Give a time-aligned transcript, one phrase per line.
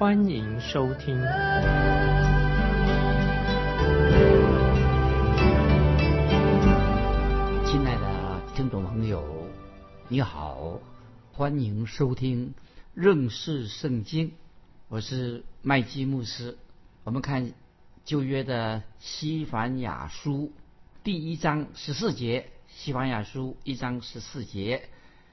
[0.00, 1.14] 欢迎收听。
[7.66, 9.22] 亲爱的听众朋友，
[10.08, 10.80] 你好，
[11.34, 12.54] 欢迎收听
[12.94, 14.32] 认识圣经，
[14.88, 16.56] 我是麦基牧师。
[17.04, 17.52] 我们看
[18.06, 20.50] 旧约的西凡雅书。
[21.04, 24.88] 第一章十四节，西凡雅书一章十四节，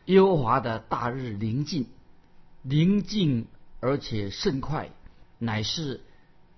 [0.08, 1.88] 耶和华的大日临近，
[2.64, 3.48] 临近
[3.80, 4.90] 而且甚快，
[5.38, 6.02] 乃是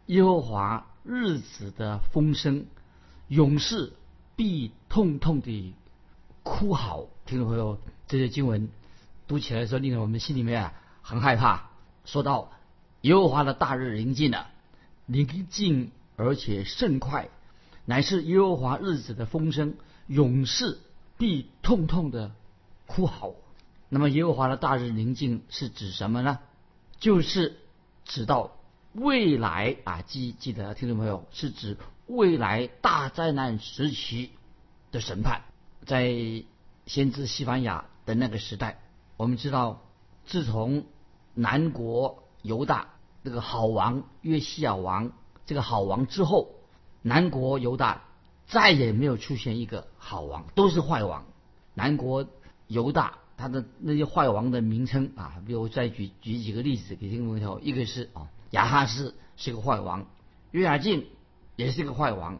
[0.05, 2.65] 耶和华日子的风声，
[3.27, 3.93] 勇士
[4.35, 5.75] 必痛痛地
[6.43, 7.07] 哭嚎。
[7.25, 8.69] 听众朋友，这些经文
[9.27, 11.69] 读起来的时候，令我们心里面啊很害怕。
[12.05, 12.51] 说到
[13.01, 14.47] 耶和华的大日临近了，
[15.05, 17.29] 临近而且甚快。
[17.85, 19.75] 乃是耶和华日子的风声，
[20.07, 20.79] 勇士
[21.17, 22.31] 必痛痛的
[22.85, 23.33] 哭嚎。
[23.89, 26.39] 那么耶和华的大日临近是指什么呢？
[26.99, 27.57] 就是
[28.05, 28.51] 指到
[28.93, 34.31] 未来啊，记记得听众朋友，是指未来大灾难时期
[34.91, 35.41] 的审判。
[35.85, 36.13] 在
[36.85, 38.79] 先知西班牙的那个时代，
[39.17, 39.81] 我们知道，
[40.25, 40.85] 自从
[41.33, 45.11] 南国犹大这个好王约西亚王
[45.45, 46.55] 这个好王之后。
[47.01, 48.01] 南国犹大
[48.45, 51.25] 再也没有出现一个好王，都是坏王。
[51.73, 52.27] 南国
[52.67, 60.05] 犹大他的那些坏王的名称啊，比如再举举几个例子给听众朋友，一个是啊亚哈斯是个坏王，
[60.51, 61.07] 约雅敬
[61.55, 62.39] 也是个坏王，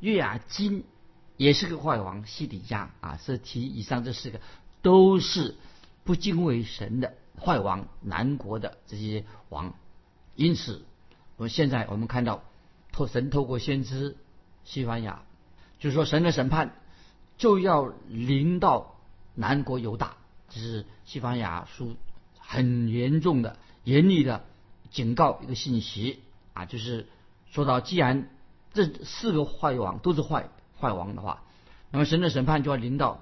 [0.00, 0.84] 约雅金
[1.36, 4.40] 也是个坏王，西底家啊是提以上这四个
[4.80, 5.56] 都是
[6.04, 9.74] 不敬畏神的坏王，南国的这些王。
[10.36, 10.84] 因此，
[11.36, 12.42] 我们现在我们看到。
[12.92, 14.16] 透神透过先知
[14.64, 15.22] 西班牙，
[15.78, 16.74] 就是说神的审判
[17.36, 18.96] 就要临到
[19.34, 20.16] 南国犹大，
[20.56, 21.96] 这是西班牙书
[22.38, 24.42] 很严重的、严厉的
[24.90, 26.20] 警告一个信息
[26.54, 27.06] 啊，就是
[27.50, 28.30] 说到既然
[28.72, 30.48] 这四个坏王都是坏
[30.80, 31.42] 坏王的话，
[31.90, 33.20] 那么神的审判就要临到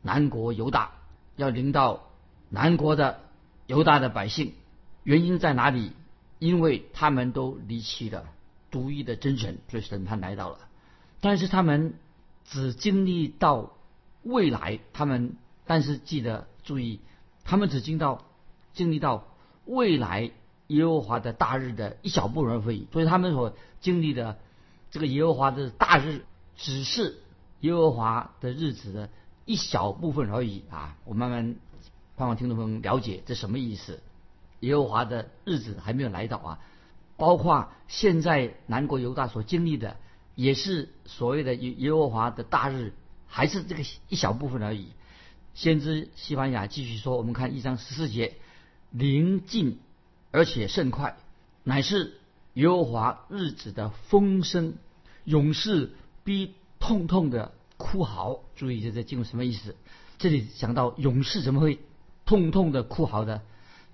[0.00, 0.92] 南国犹大，
[1.34, 2.08] 要临到
[2.50, 3.18] 南国的
[3.66, 4.54] 犹大的百姓，
[5.02, 5.90] 原因在哪里？
[6.38, 8.26] 因为他们都离弃了。
[8.70, 10.58] 独一的真神，所以审判来到了。
[11.20, 11.94] 但是他们
[12.44, 13.72] 只经历到
[14.22, 15.36] 未来，他们
[15.66, 17.00] 但是记得注意，
[17.44, 18.26] 他们只经到
[18.74, 19.26] 经历到
[19.64, 20.30] 未来
[20.66, 22.86] 耶和华的大日的一小部分而已。
[22.92, 24.38] 所以他们所经历的
[24.90, 27.22] 这个耶和华的大日，只是
[27.60, 29.08] 耶和华的日子的
[29.44, 30.98] 一小部分而已啊！
[31.04, 31.56] 我慢慢
[32.16, 34.02] 盼望听众朋友了解这什么意思。
[34.60, 36.58] 耶和华的日子还没有来到啊！
[37.16, 39.96] 包括现在南国犹大所经历的，
[40.34, 42.92] 也是所谓的耶耶和华的大日，
[43.26, 44.88] 还是这个一小部分而已。
[45.56, 48.34] 先知西班牙继续说，我们看一章十四节，
[48.90, 49.80] 临近
[50.30, 51.16] 而且甚快，
[51.64, 52.20] 乃是
[52.52, 54.74] 耶和华日子的风声，
[55.24, 58.40] 勇士逼痛痛的哭嚎。
[58.54, 59.74] 注意这在进入什么意思？
[60.18, 61.80] 这里讲到勇士怎么会
[62.24, 63.42] 痛痛的哭嚎的？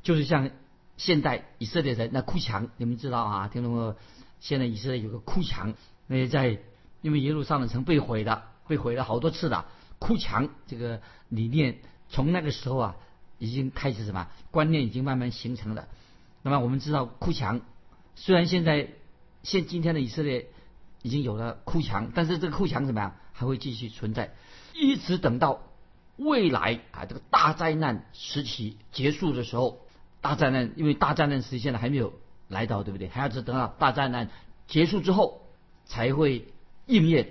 [0.03, 0.51] 就是像。
[0.99, 3.49] 现代以色列人那哭墙，你们知道啊？
[3.49, 3.97] 听众朋友，
[4.41, 5.75] 现在以色列有个哭墙，
[6.07, 6.61] 那些在
[7.01, 9.65] 因为耶路撒冷城被毁的，被毁了好多次的
[10.03, 12.97] 哭墙这个理念，从那个时候啊，
[13.39, 15.87] 已经开始什么观念已经慢慢形成了。
[16.43, 17.61] 那么我们知道哭墙，
[18.17, 18.89] 虽然现在
[19.45, 20.49] 现今天的以色列
[21.03, 24.35] 已经有了哭墙，但是这个哭墙怎么样还会继续存在，
[24.75, 25.63] 一直等到
[26.17, 29.79] 未来啊这个大灾难时期结束的时候。
[30.21, 32.13] 大灾难，因为大灾难时期现在还没有
[32.47, 33.09] 来到，对不对？
[33.09, 34.31] 还要是等到大灾难
[34.69, 35.43] 结束之后
[35.85, 36.47] 才会
[36.87, 37.31] 应验。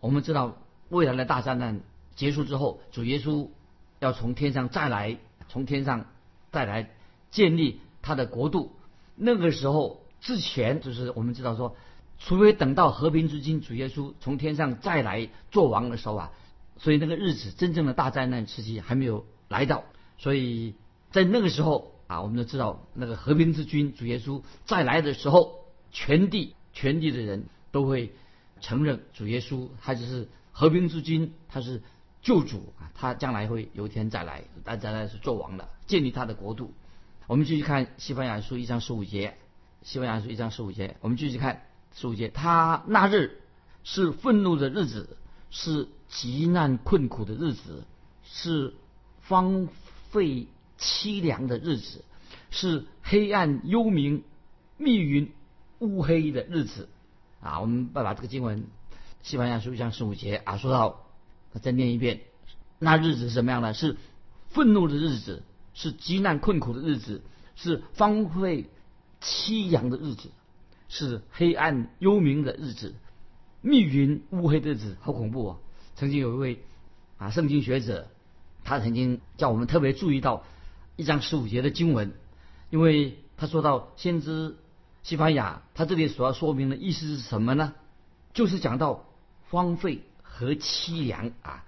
[0.00, 0.56] 我们知道，
[0.88, 1.82] 未来的大灾难
[2.14, 3.48] 结束之后，主耶稣
[4.00, 5.18] 要从天上再来，
[5.48, 6.06] 从天上
[6.50, 6.90] 再来
[7.30, 8.76] 建立他的国度。
[9.14, 11.76] 那个时候之前，就是我们知道说，
[12.18, 16.32] 除非等到和平之君主耶稣从天上再来做王的时候啊，
[16.78, 19.84] 所以那个日子真正的大灾难时期还没有来到。
[20.18, 20.74] 所以
[21.10, 21.90] 在那个时候。
[22.08, 28.12] 啊，我们都知道那个和平之君主耶稣再来的时候，全地全地的人都会
[28.60, 31.82] 承认主耶稣他就是和平之君，他是
[32.22, 36.72] 救主啊，他将来会有一天再来，但将来是做王的，建立他的国度。
[37.26, 39.36] 我们继续看西班牙书一章十五节，
[39.82, 41.62] 西班牙书一章十五节，我们继续看
[41.94, 42.28] 十五节。
[42.28, 43.40] 他那日
[43.84, 45.16] 是愤怒的日子，
[45.50, 47.84] 是极难困苦的日子，
[48.24, 48.74] 是
[49.26, 49.68] 荒
[50.10, 50.46] 废
[50.78, 52.04] 凄凉的日子，
[52.50, 54.22] 是黑暗幽冥、
[54.76, 55.32] 密云
[55.80, 56.88] 乌黑的日子。
[57.40, 58.64] 啊，我们把把这个经文，
[59.22, 61.04] 西班牙书一章十五节啊，说到，
[61.60, 62.20] 再念一遍。
[62.78, 63.74] 那日子是什么样的？
[63.74, 63.96] 是
[64.50, 65.42] 愤怒的日子，
[65.74, 67.22] 是极难困苦的日子，
[67.56, 68.70] 是荒废。
[69.24, 70.30] 凄凉的日子，
[70.88, 72.96] 是黑暗幽冥的日子，
[73.60, 75.58] 密云乌黑的日子，好恐怖啊！
[75.94, 76.64] 曾经有一位
[77.18, 78.08] 啊圣经学者，
[78.64, 80.42] 他曾经叫我们特别注意到
[80.96, 82.10] 一章十五节的经文，
[82.70, 84.56] 因为他说到先知
[85.04, 87.74] 西班牙，他这里所要说明的意思是什么呢？
[88.34, 89.04] 就是讲到
[89.50, 90.02] 荒废
[90.34, 91.62] 和凄凉啊，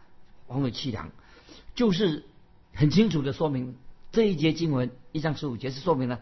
[0.46, 1.10] 荒废凄凉，
[1.74, 2.24] 就是
[2.72, 3.76] 很清楚的说明
[4.10, 6.20] 这一节经文一章十五节是说明了。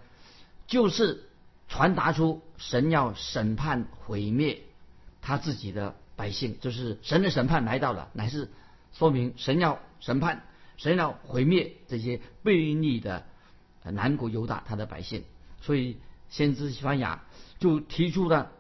[0.67, 1.29] 就是
[1.69, 4.63] 传达出神要审判毁灭
[5.21, 8.51] 他自己的百姓，就是神的审判来到了，乃是
[8.93, 10.45] 说明神要审判，
[10.77, 13.25] 神要毁灭这些悖逆的
[13.85, 15.23] 南国犹大他的百姓。
[15.61, 15.99] 所以
[16.29, 17.23] 先知西班牙
[17.61, 18.51] 就提出了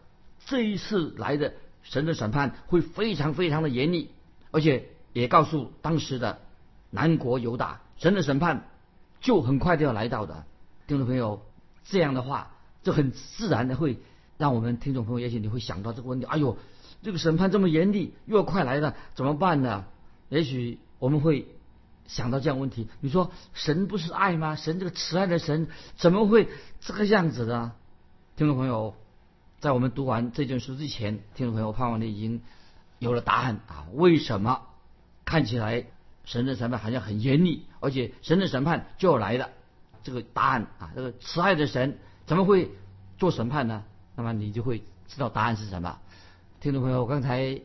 [0.46, 4.10] 这一次来的神的审判会非常非常的严厉，
[4.50, 6.40] 而且也告诉当时的
[6.90, 8.68] 南国犹大，神的审判
[9.20, 10.44] 就很快就要来到的，
[10.86, 11.42] 听众朋友。
[11.84, 12.52] 这样的话，
[12.84, 13.98] 就很自然的会
[14.38, 16.56] 让我们听众朋友，也许你会想到这个问题：哎呦，
[17.02, 19.84] 这个审判这么严厉，又要快来了，怎么办呢？
[20.28, 21.48] 也许我们会
[22.06, 22.86] 想到这样问题。
[23.00, 24.54] 你说神不是爱吗？
[24.54, 26.48] 神这个慈爱的神怎么会
[26.80, 27.72] 这个样子呢？
[28.36, 28.94] 听众朋友，
[29.62, 32.42] 在我们读完这卷书之前，听众朋友盼望你已经
[32.98, 33.86] 有了答案啊！
[33.92, 34.62] 为什么
[35.24, 35.86] 看起来
[36.24, 39.50] 神的审判好像很严厉，而且神的审判就要来了？
[40.02, 42.72] 这个答案啊，这个慈爱的神怎么会
[43.18, 43.84] 做审判呢？
[44.16, 45.96] 那么你就会知道答案是什么。
[46.60, 47.60] 听众朋友，刚才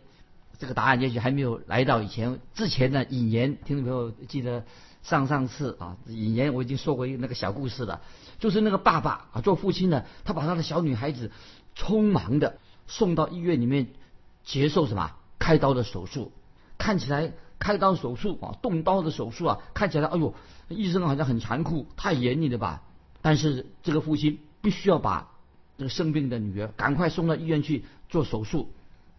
[0.60, 3.58] 这个答案也许还没有来到以前之前的引言。
[3.66, 4.64] 听众朋友记得
[5.02, 8.02] 上上次啊，引言我已经说过一个那个小故事了，
[8.38, 11.32] 就是那个爸爸啊，做父亲的，他把他的小女孩子
[11.78, 12.58] 匆忙的
[12.88, 13.88] 送到医院里面
[14.44, 16.32] 接受什么开刀的手术，
[16.78, 20.34] 看起来开刀手术啊，动刀的手术啊，看起来哎呦。
[20.70, 22.84] 医生好像很残酷，太严厉了吧？
[23.22, 25.32] 但是这个父亲必须要把
[25.78, 28.70] 这个生病的女儿赶快送到医院去做手术，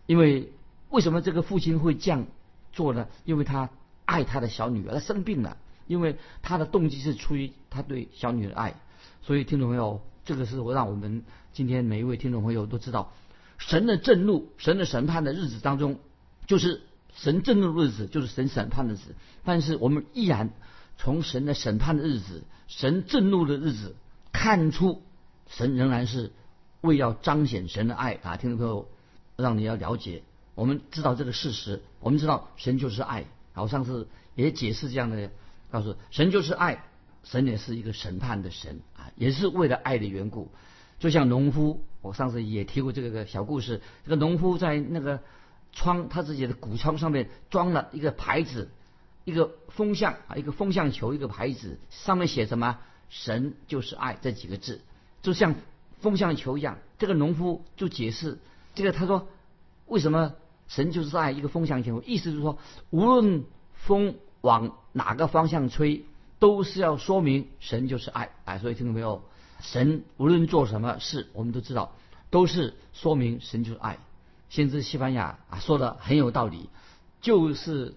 [0.05, 0.53] 因为
[0.91, 2.27] 为什么这个父亲会这样
[2.75, 3.09] 做呢？
[3.25, 3.71] 因为他
[4.05, 5.57] 爱他的小女儿，他生病了，
[5.87, 8.75] 因为他的动机是出于他对小女儿的爱。
[9.23, 13.15] 所以听众朋友，这个是我让我们今天每一位听众朋友都知道，
[13.57, 15.99] 神的震怒、神的审判的日子当中，
[16.47, 16.83] 就是
[17.15, 19.15] 神震怒的日子，就是神审判的日子。
[19.43, 20.51] 但是我们依然。
[21.01, 23.95] 从神的审判的日子，神震怒的日子，
[24.33, 25.01] 看出
[25.47, 26.33] 神仍然是
[26.81, 28.37] 为要彰显神的爱啊！
[28.37, 28.89] 听众朋友，
[29.37, 30.25] 让你要了解，
[30.57, 33.21] 我们知道这个事实，我们知道神就是爱。
[33.55, 35.31] 然后上次也解释这样的，
[35.71, 36.85] 告诉神就是爱，
[37.31, 40.51] 神也是一个审判的神啊，也是为了爱的缘故。
[40.99, 45.21] 就像农夫，我上次也提过这个小故事，这个农夫在那个
[45.73, 48.71] 窗，他自己的谷仓上面装了一个牌子。
[49.25, 52.79] 一个风向啊，一个风向球，一个牌子，上面写什么？
[53.11, 54.81] 神就是爱这几个字，
[55.21, 55.55] 就像
[55.99, 56.79] 风向球一样。
[56.99, 58.39] 这个农夫就解释
[58.75, 59.29] 这个，他说
[59.85, 60.33] 为什么
[60.67, 62.03] 神就是爱一个风向球？
[62.07, 62.59] 意思就是说，
[62.89, 63.45] 无论
[63.75, 66.07] 风往哪个方向吹，
[66.39, 68.31] 都是要说明神就是爱。
[68.45, 69.23] 哎，所以听到没有？
[69.61, 71.97] 神无论做什么事，我们都知道，
[72.31, 73.99] 都是说明神就是爱。
[74.49, 76.69] 先知西班牙啊说的很有道理，
[77.21, 77.95] 就是。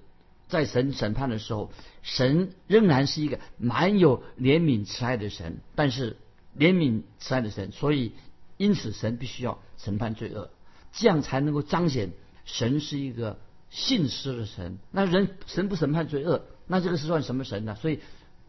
[0.47, 1.71] 在神审判的时候，
[2.01, 6.17] 神仍然是一个蛮有怜悯慈爱的神，但是
[6.57, 8.11] 怜悯慈爱的神，所以
[8.57, 10.49] 因此神必须要审判罪恶，
[10.91, 12.11] 这样才能够彰显
[12.43, 14.77] 神是一个信实的神。
[14.91, 17.75] 那人神不审判罪恶，那这个是算什么神呢？
[17.75, 18.01] 所以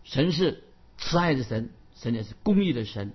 [0.04, 0.64] 神是
[0.98, 3.12] 慈爱的神，神也是公义的神，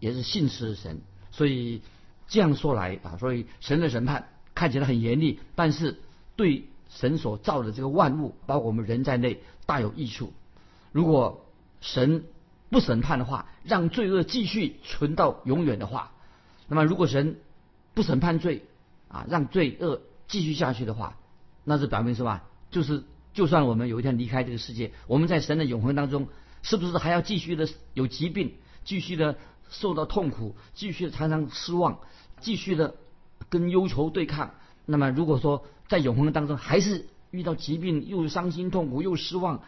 [0.00, 1.00] 也是信实的神。
[1.30, 1.82] 所以
[2.28, 5.98] 这样说来啊，所以神的审判看起来很严厉，但是
[6.36, 6.66] 对。
[6.94, 10.30] 神所造的这个万物，包括我们人在内，大有益处。
[10.92, 11.46] 如果
[11.80, 12.26] 神
[12.68, 16.12] 不审判的话，让罪恶继续存到永远的话，
[16.68, 17.38] 那么如果神
[17.94, 18.66] 不审判罪
[19.08, 21.16] 啊，让罪恶继续下去的话，
[21.64, 22.42] 那是表明什么？
[22.70, 26.28] 就是就算我们有一天离开这个世界，我们在神的永恒当中，
[26.62, 29.38] 是不是还要继续的有疾病，继续的
[29.70, 32.00] 受到痛苦，继续常常失望，
[32.40, 32.94] 继续的
[33.48, 34.54] 跟忧愁对抗？
[34.84, 39.62] 那么如果说，在永恒当中，还是遇到疾病，又伤心痛苦，又失望，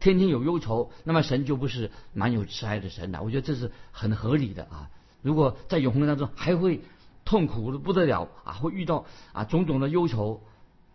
[0.00, 3.22] 天天有忧愁，那么神就不是蛮有慈爱的神了。
[3.22, 4.90] 我觉得这是很合理的啊。
[5.22, 6.82] 如果在永恒当中还会
[7.24, 10.42] 痛苦的不得了啊，会遇到啊种种的忧愁，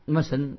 [0.06, 0.58] 那么神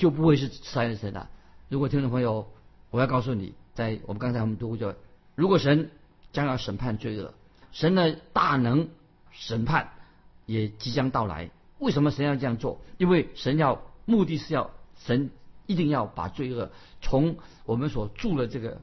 [0.00, 1.28] 就不会是慈爱的神了。
[1.68, 2.48] 如果听众朋友，
[2.90, 4.94] 我要告诉你，在我们刚才我们读过，
[5.34, 5.90] 如果神
[6.32, 7.34] 将要审判罪恶，
[7.70, 8.88] 神的大能
[9.30, 9.90] 审判
[10.46, 11.50] 也即将到来。
[11.78, 12.80] 为什么神要这样做？
[12.96, 14.70] 因为神要目的是要
[15.04, 15.30] 神
[15.66, 16.70] 一定要把罪恶
[17.02, 18.80] 从我们所住的这个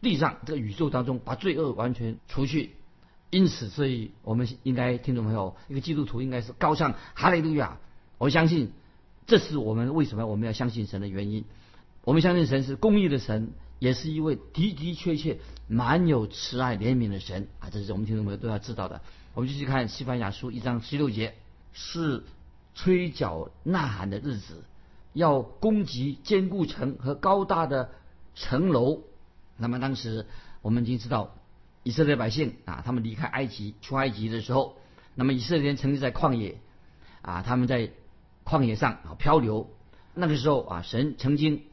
[0.00, 2.72] 地上这个宇宙当中把罪恶完全除去。
[3.30, 7.78] 因此，所以我们应该听众朋友，一个基督徒应该是高唱哈利路亚。
[8.18, 8.72] 我相信，
[9.26, 11.44] 这是我们为什么我们要相信神的原因。
[12.02, 17.68] 我们相信神是公义的神，也是一位的的确确满有慈爱怜悯的神啊！
[17.70, 19.02] 这是我们听众朋友都要知道的。
[19.34, 21.34] 我们继续看西班牙书一章十六节，
[21.72, 22.22] 是
[22.74, 24.62] 吹角呐喊的日子，
[25.12, 27.90] 要攻击坚固城和高大的
[28.34, 29.02] 城楼。
[29.56, 30.26] 那么当时
[30.62, 31.34] 我们已经知道。
[31.82, 34.74] 以色列百姓啊，他们离开埃及出埃及的时候，
[35.14, 36.58] 那么以色列人曾经在旷野
[37.22, 37.92] 啊，他们在
[38.46, 39.68] 旷野上啊漂流。
[40.14, 41.64] 那个时候啊，神曾经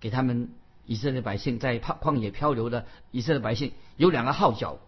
[0.00, 0.50] 给他们
[0.86, 4.78] 以色列百姓在旷旷野漂流的以色列百姓有两个号角。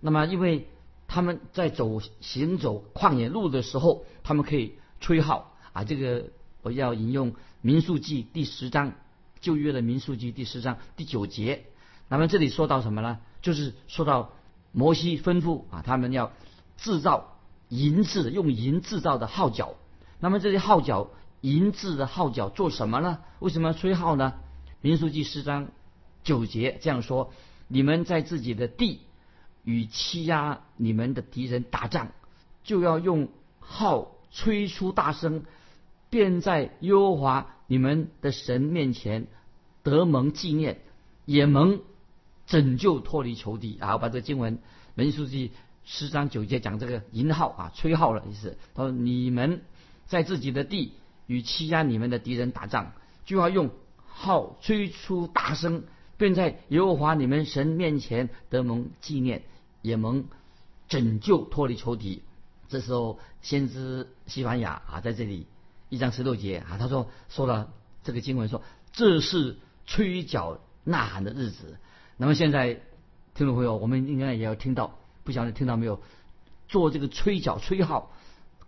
[0.00, 0.66] 那么因为
[1.06, 5.84] 他们在走行走旷野路的时候，他们可以吹号啊。
[5.84, 6.30] 这个
[6.62, 8.94] 我要引用民数记第十章
[9.40, 11.66] 旧约的民数记第十章第九节。
[12.08, 13.18] 那么这里说到什么呢？
[13.42, 14.32] 就是说到
[14.72, 16.32] 摩西吩咐啊，他们要
[16.76, 17.36] 制造
[17.68, 19.74] 银制，用银制造的号角。
[20.20, 21.10] 那么这些号角，
[21.40, 23.18] 银制的号角做什么呢？
[23.40, 24.34] 为什么要吹号呢？
[24.80, 25.68] 民书记十章
[26.22, 27.32] 九节这样说：
[27.66, 29.00] 你们在自己的地
[29.64, 32.12] 与欺压你们的敌人打仗，
[32.62, 35.44] 就要用号吹出大声，
[36.10, 39.26] 便在耶和华你们的神面前
[39.82, 40.80] 得蒙纪念，
[41.24, 41.80] 也蒙。
[42.46, 43.92] 拯救脱离仇敌啊！
[43.92, 44.58] 我把这个经文
[44.96, 45.50] 《文书记》
[45.84, 48.58] 十章九节讲这个银号啊，吹号的意思。
[48.74, 49.62] 他说：“你们
[50.10, 50.92] 在自己的地
[51.28, 52.88] 与欺压你们的敌人打仗，
[53.24, 53.70] 就要用
[54.04, 55.84] 号吹出大声，
[56.16, 59.44] 便在耶和华你们神面前得蒙纪念，
[59.82, 60.24] 也蒙
[60.88, 62.24] 拯救脱离仇敌。”
[62.68, 65.46] 这时候，先知西班牙啊，在这里
[65.88, 68.62] 一张十六节啊，他说说了这个经文说
[68.92, 71.78] ：“这是吹角呐喊的日子。”
[72.18, 72.80] 那么现在，
[73.34, 76.02] 听众朋友，我们应该也要听到，不晓得听到没有？
[76.66, 78.12] 做这个吹角吹号，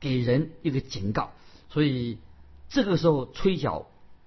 [0.02, 1.30] 给人一个警告。
[1.70, 2.18] 所以
[2.68, 3.86] 这个时候吹角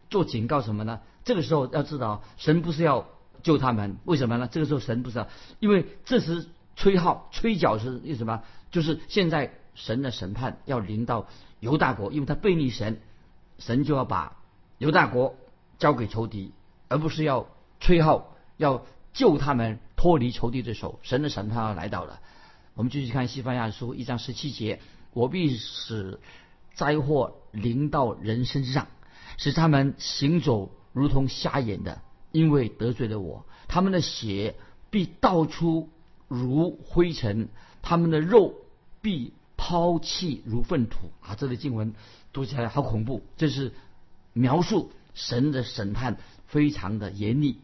[0.09, 1.01] 做警告什么呢？
[1.23, 3.07] 这个时候要知道，神不是要
[3.43, 4.49] 救他们，为什么呢？
[4.51, 5.27] 这个时候神不是要，
[5.59, 8.41] 因为这时吹号吹角是为什么？
[8.71, 11.27] 就是现在神的审判要临到
[11.59, 12.99] 犹大国，因为他背逆神，
[13.59, 14.37] 神就要把
[14.79, 15.35] 犹大国
[15.77, 16.53] 交给仇敌，
[16.87, 17.47] 而不是要
[17.79, 18.83] 吹号要。
[19.15, 22.19] 救他们脱离仇敌的手，神的审判要来到了。
[22.73, 24.81] 我们继续看西班牙书一章十七节：
[25.15, 26.19] 我必使
[26.75, 28.87] 灾祸临到人身上，
[29.37, 33.45] 使他们行走如同瞎眼的，因为得罪了我。
[33.67, 34.55] 他们的血
[34.91, 35.89] 必倒出
[36.27, 37.47] 如灰尘，
[37.81, 38.53] 他们的肉
[39.01, 41.09] 必抛弃如粪土。
[41.21, 41.95] 啊，这类经文
[42.33, 43.23] 读起来好恐怖。
[43.37, 43.73] 这是
[44.33, 47.61] 描述神的审判非常的严厉。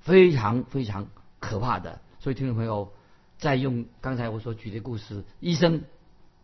[0.00, 1.06] 非常非常
[1.38, 2.92] 可怕的，所以听众朋友，
[3.38, 5.82] 再用刚才我所举的故事，医生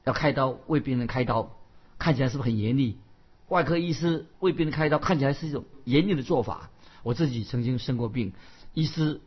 [0.08, 1.52] 要开刀为病人开刀，
[1.98, 2.96] 看起来是不是很严厉？
[3.48, 6.70] 外科医师为病人开刀，看起来是一种严厉的做法。
[7.02, 8.32] 我自己曾经生过病，
[8.74, 9.20] 医师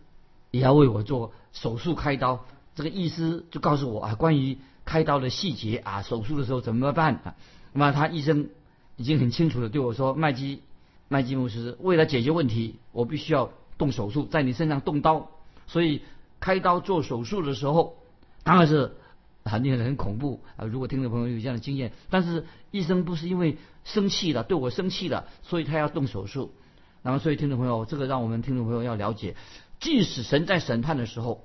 [0.52, 2.46] 也要为我做手术开刀，
[2.76, 7.36] 这个医师就告诉我啊，关于开刀的细节啊，手术的时候怎么办啊？
[7.74, 8.50] 那么他医生
[8.98, 10.62] 已经很清楚的对我说，麦基
[11.08, 13.52] 麦基牧师为了解决问题，我必须要。
[13.78, 15.32] 动手术，在你身上动刀，
[15.66, 16.04] 所以
[16.40, 17.96] 开刀做手术的时候，
[18.44, 18.96] 当然是
[19.44, 20.66] 很令人很恐怖啊！
[20.66, 26.54] 如果听众朋友有这样的经验，但是医生不是因为生气了，对我生气了，所以他要动手术。
[27.02, 29.36] 那么，所以听众朋友，这个让我们听众朋友要了解，
[29.80, 31.44] 即使神在审判的时候，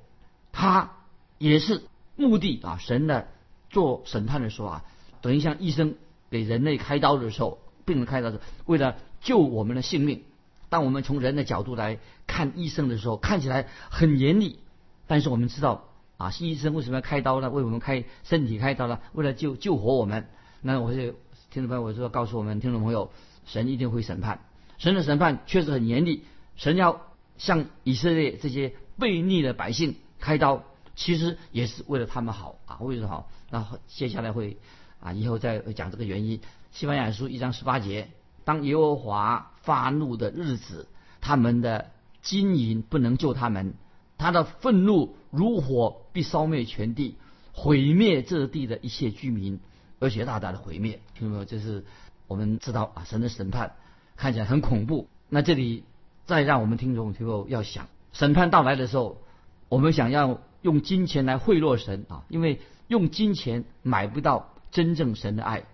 [0.53, 0.93] 他
[1.39, 1.83] 也是
[2.17, 2.79] 目的啊！
[2.79, 3.29] 神的
[3.71, 4.85] 做审判的时候啊，
[5.23, 5.95] 等于像医生
[6.31, 10.23] 给人类开刀的时候，病人开刀是为了救我们的性命。
[10.69, 14.59] 当我们从人的角度来看医生的时候，看起来很严厉，
[15.07, 17.51] 但是我们知道啊，医生为什么要开刀呢？
[17.51, 19.01] 为我们开身体开刀呢？
[19.13, 20.29] 为了救救活我们。
[20.63, 21.13] 那我就
[21.51, 23.11] 听众朋友，我说告诉我们听众朋友，
[23.45, 24.41] 神一定会审判，
[24.79, 26.25] 神的审判确实很严厉。
[26.57, 27.03] 神要
[27.37, 33.31] 向以色列这些悖逆的百姓开刀，其实也是为了他们好啊，为了好。
[33.51, 34.57] 那接下来会
[35.01, 36.41] 啊，以后再讲这个原因。
[36.73, 38.09] 西班牙书一章十八节。
[38.45, 40.89] 当耶和华发怒的日子，
[41.21, 41.91] 他们的
[42.23, 43.75] 金银不能救他们，
[44.19, 47.15] 他的愤怒如火必烧灭全地，
[47.53, 49.61] 毁灭这地的一切居民，
[49.99, 50.99] 而且大大的毁灭。
[51.15, 51.45] 听到没有？
[51.45, 51.85] 这是
[52.27, 53.75] 我们知道啊，神的审判
[54.17, 55.09] 看起来很恐怖。
[55.29, 55.85] 那这里
[56.25, 59.21] 再让我们听众听后要想，审判到来的时候，
[59.69, 65.65] 我们想要用金钱来贿赂神啊，因为用金钱买不到真正神的爱，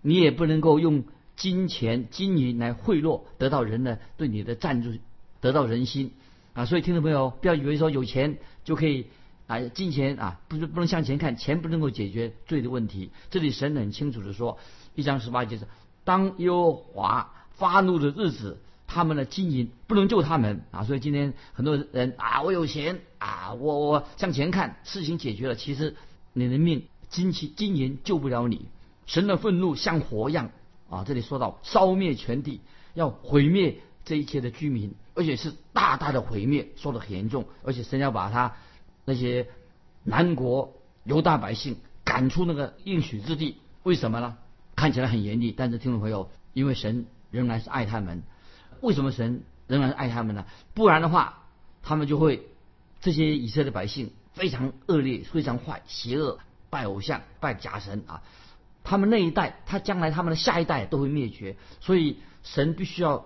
[0.00, 1.02] 你也不能够用
[1.34, 4.92] 金钱金银来贿赂得到人的对你的赞助，
[5.40, 6.12] 得到人心
[6.54, 6.66] 啊。
[6.66, 9.06] 所以听众朋友不要以为说有钱就可以。
[9.48, 13.10] 啊，金钱啊，不是不能向前看，钱不能够解决罪的问题。
[13.30, 14.58] 这里神很清楚的说，
[14.94, 15.66] 一章十八节是：
[16.04, 20.84] 当耶和华发怒的日子，他们的金银不能救他们啊。
[20.84, 25.54] 所以今天很多人啊，我有钱啊，我我向前看，事情解决了。
[25.54, 25.96] 其实
[26.34, 28.66] 你的命金钱金银救不了你。
[29.06, 30.50] 神的愤怒像火一样
[30.90, 32.60] 啊，这里说到烧灭全地，
[32.92, 38.54] 要毁灭这一切的居民，而且是大大的毁灭，说的很严重，而且神要把它。
[39.08, 39.48] 那些
[40.04, 44.36] 南国犹大百姓赶出那个应许之地，为什么呢？
[44.76, 48.22] 看起来很严厉，但是听众朋友，因为神仍然是爱他们。
[48.82, 50.44] 为什么神仍然爱他们呢？
[50.74, 51.46] 不然的话，
[51.82, 52.46] 他们就会
[53.00, 56.38] 这些以色列百姓非常恶劣、非常坏、邪恶，
[56.68, 58.22] 拜偶像、拜假神啊。
[58.84, 63.24] 他们那一代，他将来他们的下一代都会灭绝，所以神必须要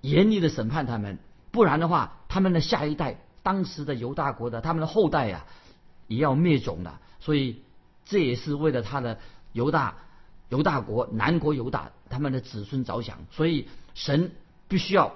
[0.00, 1.18] 严厉的审判他们，
[1.50, 3.18] 不然的话，他们的下一代。
[3.44, 5.44] 当时的犹大国的他们的后代呀，
[6.08, 7.60] 也要灭种了，所以
[8.06, 9.20] 这也是为了他的
[9.52, 9.98] 犹大
[10.48, 14.32] 犹大国南国犹大他们的子孙着想，所以神
[14.66, 15.14] 必须要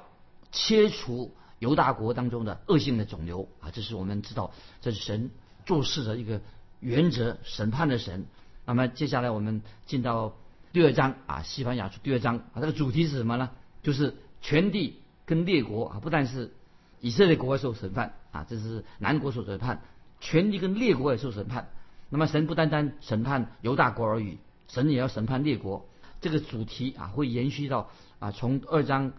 [0.52, 5.30] 切除犹大国当中的恶性的肿瘤啊，这是我们知道这是神
[5.64, 6.42] 做事的一个
[6.80, 8.26] 原则，审判的神。
[8.66, 10.36] 那么接下来我们进到
[10.74, 13.48] 第二章啊，西班牙书第二章啊，这个主题是什么呢？
[13.82, 16.52] 就是全地跟列国啊，不但是。
[17.00, 19.82] 以色列国受审判啊，这是南国受审判，
[20.20, 21.70] 权力跟列国也受审判。
[22.10, 25.88] 那么神不单单审判犹大国而已，神也要审判列国。
[26.20, 29.12] 这个主题啊，会延续到啊，从二章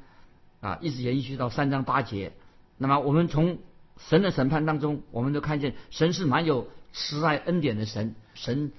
[0.59, 2.33] 啊一直延续到三章八节。
[2.77, 3.59] 那么我们从
[3.97, 8.71] 神的审判当中，我们都看见神是蛮有慈爱恩典的神，神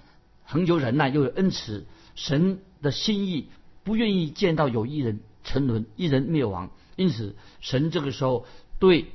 [0.44, 3.48] 恒久忍耐又有恩慈，神的心意
[3.84, 6.70] 不愿意见到有一人沉沦，一人灭亡。
[6.96, 8.46] 因此，神这个时候。
[8.80, 9.12] 对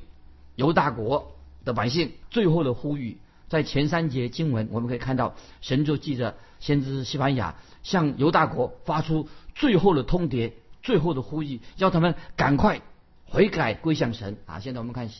[0.54, 10.52] 犹大国的百姓最后的呼吁，在前三节经文我们可以看到，神就记着先知西班牙向犹大国发出最后的通牒、
[10.82, 12.80] 最后的呼吁，要他们赶快
[13.26, 14.60] 悔改归向神啊！
[14.60, 15.10] 现在我们看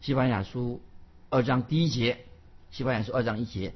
[0.00, 0.80] 西班牙书
[1.28, 2.24] 二章第一节，
[2.70, 3.74] 西班牙书二章一节，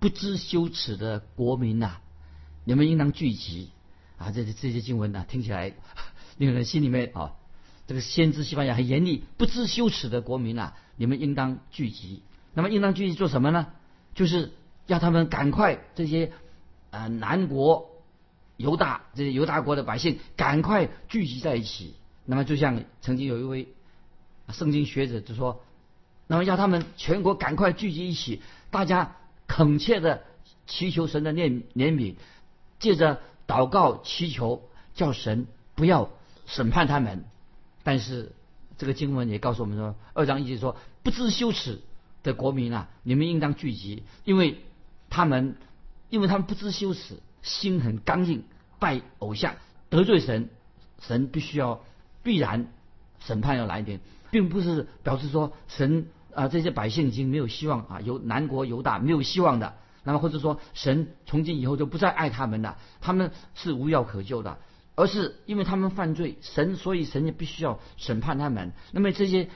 [0.00, 1.98] 不知羞耻的国民呐，
[2.64, 3.70] 你们应当聚集
[4.18, 4.32] 啊！
[4.32, 5.72] 这些这些经文呢，听起来
[6.36, 7.34] 令人心里面啊。
[7.86, 12.22] 这个先知西班牙很严厉，不知羞耻的国民啊，你们应当聚集。
[12.54, 13.68] 那么应当聚集做什么呢？
[14.14, 14.52] 就是
[14.86, 16.32] 要他们赶快这些
[16.90, 17.90] 啊南国
[18.56, 21.94] 犹大这些犹大国的百姓赶快聚集在一起。
[22.24, 23.68] 那么就像曾经有一位
[24.50, 25.64] 圣经学者就说，
[26.26, 29.16] 那么要他们全国赶快聚集一起，大家
[29.46, 30.22] 恳切的
[30.66, 32.14] 祈求神的怜怜悯，
[32.78, 36.10] 借着祷告祈求，叫神不要
[36.46, 37.24] 审判他们。
[37.82, 38.32] 但是
[38.78, 41.80] 这个经文也告诉我们说，二章一节说，不知羞耻
[42.22, 44.60] 的国民啊，你们应当聚集，因为
[45.10, 45.56] 他们，
[46.10, 48.44] 因为他们不知羞耻，心很刚硬，
[48.78, 49.56] 拜偶像，
[49.90, 50.48] 得罪神，
[51.00, 51.84] 神必须要
[52.22, 52.68] 必然
[53.18, 64.58] 审判要来一点，并不是表示说神啊这些百姓已经没有希望啊，由南国犹大没有希望的，那么或者说神从今以后就不再爱他们了，他们是无药可救的。
[65.02, 68.70] 而是因为他们犯罪，神所以神也必须要审判他们。
[68.92, 69.48] 那么这些，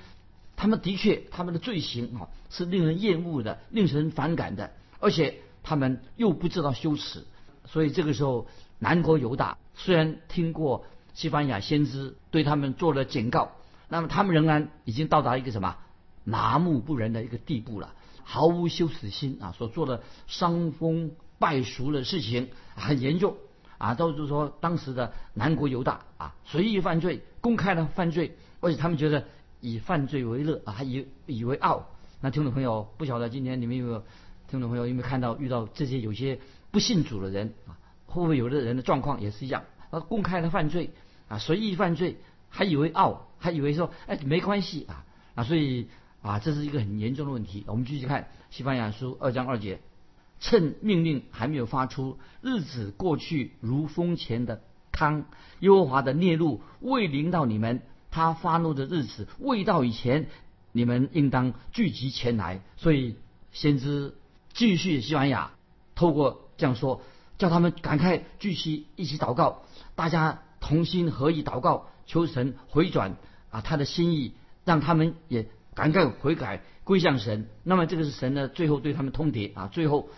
[0.56, 7.24] 他们的确他们的罪行啊是令人厌恶的，令人反感的，而且他们又不知道羞耻。
[7.64, 8.48] 所以这个时候，
[8.80, 13.52] 南国犹大虽然听过西班牙先知对他们做了警告，
[13.88, 15.76] 那么他们仍然已经到达一个什么
[16.24, 23.36] 麻木不仁的一个地步了，毫无羞耻心啊，所做的伤风败俗的事情很严重。
[23.78, 29.24] 啊，都是说当时的南国犹大啊，随意犯罪，公开的犯罪，而且他们觉得
[29.60, 31.86] 以犯罪为乐啊，还以以为傲。
[32.20, 34.04] 那听众朋友，不晓得今天你们有没有
[34.48, 36.38] 听众朋友有没有看到遇到这些有些
[36.70, 37.76] 不信主的人啊？
[38.06, 39.64] 会不会有的人的状况也是一样？
[39.90, 40.90] 啊，公开的犯罪
[41.28, 42.16] 啊，随意犯罪，
[42.48, 45.88] 还以为傲，还以为说哎没关系啊啊，所以
[46.22, 47.64] 啊这是一个很严重的问题。
[47.66, 49.80] 我们继续看西班牙书二章二节。
[50.38, 55.24] 趁命令还没有发出，日子过去如风前的康，
[55.60, 60.28] 耶和华的烈怒未临到你们，他发怒的日子未到以前，
[60.72, 62.60] 你们应当聚集前来。
[62.76, 63.16] 所以
[63.52, 64.14] 先知
[64.52, 65.52] 继续西班牙
[65.94, 67.02] 透过这样说，
[67.38, 69.62] 叫他们赶快聚集一起祷告，
[69.94, 73.16] 大家同心合意祷告，求神回转
[73.50, 77.48] 啊他的心意，让他们也赶快悔改归向神。
[77.64, 80.08] 那么这个是神呢最后对他们通牒啊，最后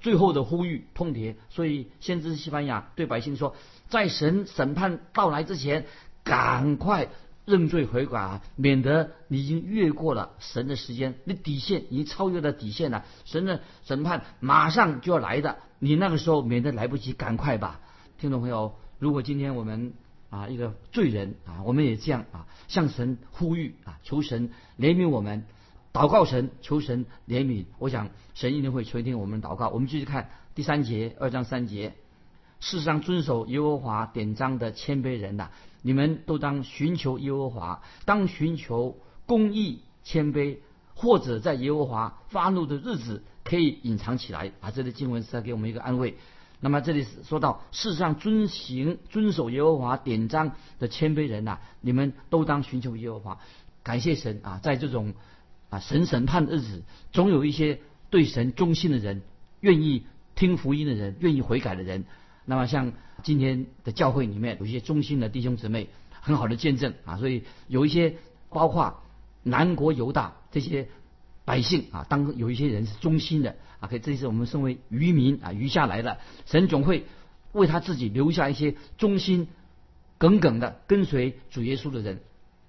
[0.00, 1.36] 最后的呼吁通牒。
[1.50, 3.54] 所以先知西班牙对百姓说，
[3.88, 5.86] 在神审判到来之前，
[6.24, 7.08] 赶快。
[7.48, 17.80] 认罪悔改啊，免得你已经越过了神的时间，你底线已经超越了底线了，神的审判马上就要来的，你那个时候免得来不及，赶快吧，
[18.18, 19.94] 听众朋友，如果今天我们
[20.28, 25.46] 啊一个罪人啊，我们也这样啊向神呼吁啊，求神怜悯我们，
[25.92, 29.68] 祷告神，求神怜悯，我想神一定会垂听我们的祷告。
[29.68, 31.94] 我们继续看第三节二章三节，
[32.60, 35.50] 世上遵守耶和华典章的谦卑人呐。
[35.80, 40.58] 你们都当寻求耶和华，当寻求公义、谦卑，
[40.94, 44.52] 或者在耶和华发怒的日子可以隐藏起来。
[44.60, 46.16] 啊，这里经文是在给我们一个安慰。
[46.60, 53.38] 那么这里是说到世上遵行、遵守耶和华典章的谦卑人呐，你们都当寻求耶和华。
[53.84, 55.14] 感谢神啊，在这种
[55.70, 59.22] 啊神审判的日子，总有一些对神忠心的人，
[59.60, 60.04] 愿意
[60.34, 62.04] 听福音的人，愿意悔改的人。
[62.44, 65.88] 那么像今天的教会里面有一些忠心的弟兄姊妹，
[66.20, 68.16] 很好的见证啊，所以有一些
[68.48, 69.02] 包括
[69.42, 70.88] 南国犹大这些
[71.44, 77.04] 百姓啊，当有一些人是忠心的啊，可以这是我们身为渔民啊渔下来的，神总会
[77.52, 79.48] 为他自己留下一些忠心
[80.16, 82.20] 耿耿的跟随主耶稣的人。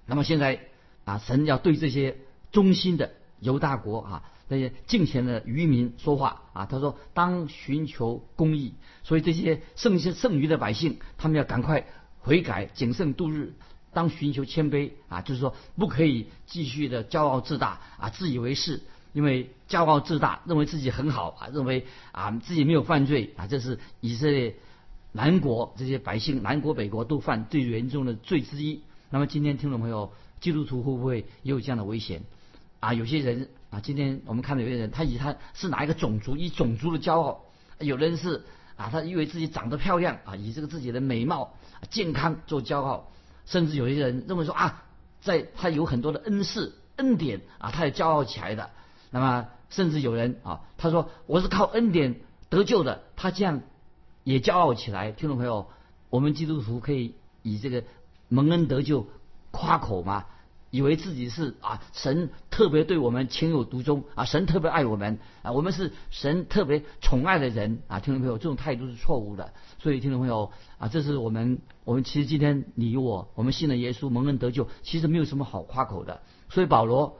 [0.06, 0.60] 那么现在
[1.06, 2.18] 啊，神要对这些
[2.52, 4.24] 忠心的犹大国啊。
[4.52, 11.86] 那些敬虔的渔民说话啊，他说：“当寻求公义，所以这些剩下剩余的百姓，他们要赶快
[12.20, 13.54] 悔改，谨慎度日。
[13.94, 18.82] 当寻求谦卑啊，就是说不可以继续的骄傲自大啊，自以为是。
[19.12, 24.56] 因为骄傲自大，认为自己很好啊，认为啊自己没有犯罪啊，这是以色列
[25.12, 28.82] 南国这些百姓，南国北国都犯最严重的罪之一。
[29.10, 32.22] 那么今天听众朋友，基督徒会不会也有这样的危险
[32.80, 32.94] 啊？
[32.94, 33.50] 有些人。
[33.72, 37.46] 啊，今天我们看到有些人，他以他是哪一个种族，以种族的骄傲；
[37.78, 38.44] 有的人是
[38.78, 41.54] 啊，他以为自己长得漂亮啊，以这个自己的美貌、
[41.92, 43.12] 健康做骄傲；
[43.46, 44.86] 甚至有些人认为说啊，
[45.22, 48.72] 在他有很多的恩赐、恩典啊，他也骄傲起来的。
[49.12, 53.62] 那么，甚至有人啊，他说我是靠恩典得救的，他这样
[54.24, 55.12] 也骄傲起来。
[55.12, 55.70] 听众朋友，
[56.10, 57.14] 我们基督徒可以
[57.44, 57.84] 以这个
[58.30, 59.08] 蒙恩得救
[59.52, 60.26] 夸口吗？
[60.72, 69.54] 以为自己是啊，神特别对我们情有独钟啊，神特别爱我们啊，我们是神特别宠爱的人啊，听众朋友，这种态度是错误的。
[69.80, 76.22] 所以听众朋友啊，这是我们我们其实今天你我我们信了耶稣蒙恩得救，其实没有什么好夸口的。
[76.50, 77.18] 所以保罗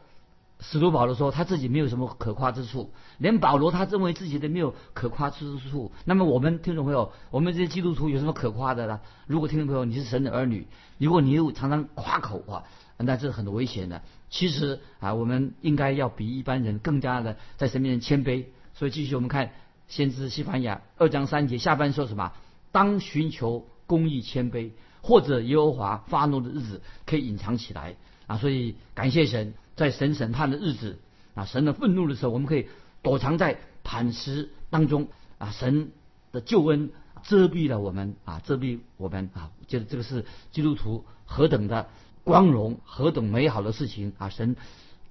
[0.60, 5.92] 使徒保罗说他自己没有什么可夸之处，连保罗他认为自己都没有可夸之处。
[6.06, 9.00] 那么我们听众朋友，我们这些基督徒有什么可夸的呢？
[9.26, 10.68] 如果听众朋友你是神的儿女，
[11.00, 12.64] 如果你又常常夸口啊。
[13.06, 14.02] 那这是很危险的。
[14.30, 18.46] 其实啊，我们应该要比一般人更加的在神面前谦卑。
[18.74, 19.52] 所以继续我们看
[19.88, 22.34] 先知西班牙二章三节下半说什么？
[22.72, 27.96] 当寻求公义谦卑，或者耶和华发怒的日子可以隐藏起来
[28.28, 28.38] 啊。
[28.38, 31.00] 所以感谢神，在神审判的日子
[31.34, 32.68] 啊，神的愤怒的时候，我们可以
[33.02, 35.08] 躲藏在磐石当中
[35.38, 35.52] 啊。
[35.52, 35.92] 神
[36.32, 36.92] 的救恩
[37.24, 39.52] 遮蔽了我们啊，遮蔽我们啊。
[39.68, 41.88] 就是这个是基督徒何等的。
[42.30, 44.30] 光荣何等美好的事情啊！
[44.30, 44.56] 神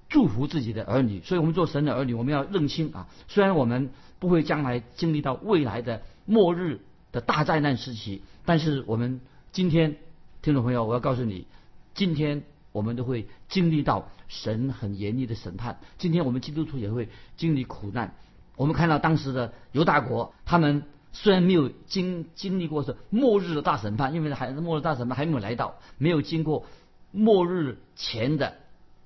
[0.07, 3.07] 祝福自己的儿女，所以我们做神的儿女，我们要认清啊。
[3.27, 6.79] 虽然我们不会将来经历到未来的末日
[7.11, 9.19] 的大灾难时期，但是我们
[9.51, 9.97] 今天，
[10.41, 11.45] 听众朋友，我要告诉你，
[11.93, 15.79] 今天我们都会经历到神很严厉的审判。
[15.97, 18.15] 今天我们基督徒也会经历苦难。
[18.55, 26.65] 我们看到当时的犹大国，他们虽然没有经经历过是末日的大审判，因为还末日大审判还没有来到，没有经过。
[27.11, 28.55] 末日前的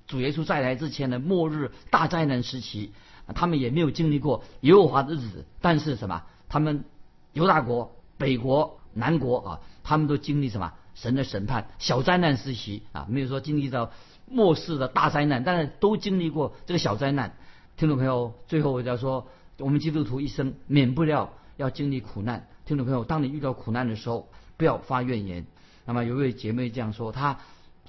[0.07, 2.91] 主耶稣再来之前的末日大灾难时期，
[3.33, 5.45] 他们也没有经历过耶和华的日子。
[5.61, 6.23] 但是什么？
[6.49, 6.83] 他们
[7.31, 10.73] 犹大国、北国、南国啊，他们都经历什么？
[10.93, 13.91] 神的审判、小灾难时期啊，没有说经历到
[14.29, 17.35] 末世的大灾难，但是都经历过这个小灾难。
[17.77, 22.47] 听众朋友，最后我要说，我们基督徒一生免不了要经历苦难。
[22.65, 25.47] 听众朋友，当你遇到苦难的时候，不要发怨言。
[25.85, 27.39] 那么有一位姐妹这样说，她。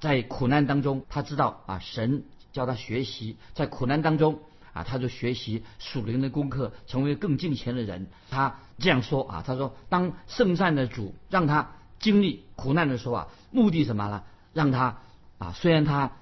[0.00, 4.40] 在苦难当中，他知道啊，神教他学习，在苦难当中
[4.72, 8.08] 啊，他就学习属灵的功课，成为更敬虔的人。
[8.30, 14.22] 他这样说啊，他说，当圣善的主让他经历苦难的时候啊，目的什么呢？
[14.52, 14.98] 让他
[15.38, 16.12] 啊，虽然他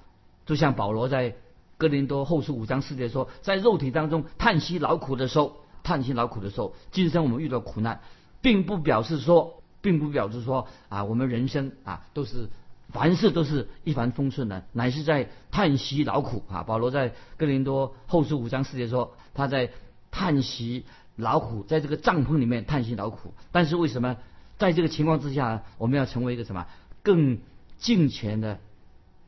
[0.45, 1.35] 就像保罗在
[1.77, 8.01] 哥林多后书五章四节说，在肉体当中叹息劳苦的时候，叹息劳苦的时候，今生我们遇到苦难，
[8.41, 12.49] 并不表示说，并不表示说啊，我们人生啊都是
[12.91, 16.63] 凡事都是一帆风顺的，乃是在叹息劳苦啊。
[16.63, 19.71] 保罗在哥林多后书五章四节说，他在
[20.11, 23.33] 叹息劳苦，在这个帐篷里面叹息劳苦。
[23.51, 24.17] 但是为什么
[24.57, 26.67] 在这个情况之下，我们要成为一个什么
[27.01, 27.39] 更
[27.77, 28.59] 敬虔的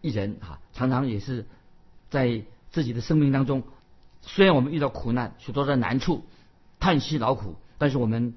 [0.01, 0.59] 一人啊？
[0.73, 1.45] 常常也是
[2.09, 3.63] 在自己的生命当中。
[4.21, 6.23] 虽然我们遇到苦难，许多的难处，
[6.79, 8.35] 叹息劳苦，但是我们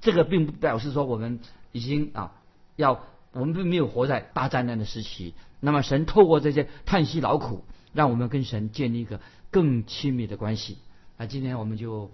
[0.00, 1.40] 这个并不表示说我们
[1.72, 2.32] 已经啊
[2.76, 3.02] 要
[3.38, 5.34] 我们并没有活在大灾难的时期。
[5.60, 9.20] 那么神透过这些叹息劳苦，让我们跟神建立一个
[9.50, 10.78] 更亲密的关系。
[11.16, 12.10] 那今天我们就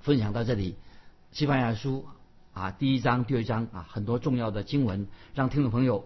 [0.00, 0.76] 分享到这里。
[1.30, 2.06] 西班牙书
[2.52, 6.04] 啊第一章、第二章啊很多重要的经文，让听众朋友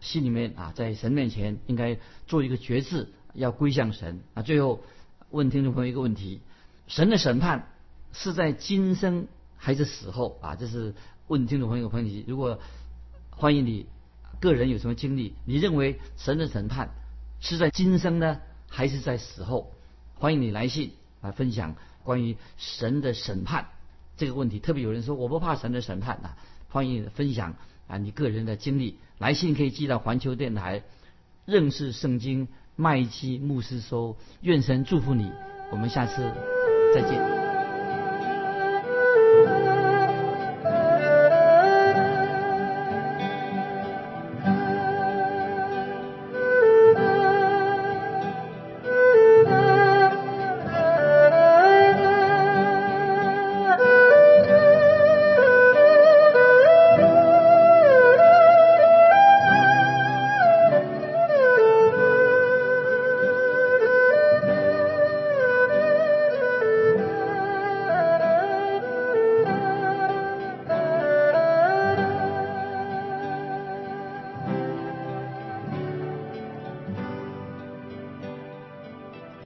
[0.00, 4.42] 心里面啊在神面前应该做一个决志，要归向神啊。
[4.42, 4.82] 最后。
[5.32, 6.40] 问听众朋友一个问题：
[6.88, 7.68] 神的审判
[8.12, 10.56] 是在今生还是死后啊？
[10.56, 10.92] 这是
[11.28, 12.24] 问听众朋友一个问题。
[12.26, 12.58] 如果
[13.30, 13.86] 欢迎你
[14.40, 16.90] 个人有什么经历，你认为神的审判
[17.40, 19.72] 是在今生呢，还是在死后？
[20.14, 23.68] 欢迎你来信来分享关于神的审判
[24.16, 24.58] 这个问题。
[24.58, 26.36] 特别有人说我不怕神的审判啊，
[26.68, 27.54] 欢迎你分享
[27.86, 28.98] 啊你个人的经历。
[29.18, 30.82] 来信可以寄到环球电台
[31.44, 32.48] 认识圣经。
[32.76, 35.30] 麦基牧师收：“愿神祝福你，
[35.70, 36.22] 我们下次
[36.94, 37.39] 再见。”